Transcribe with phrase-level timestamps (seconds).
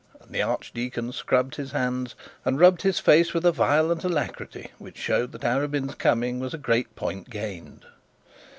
[0.19, 4.97] And the archdeacon scrubbed his hands and rubbed his face with a violent alacrity, which
[4.97, 7.85] showed that Arabin's coming was a great point gained.